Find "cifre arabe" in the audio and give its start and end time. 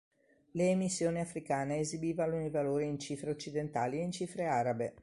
4.11-4.95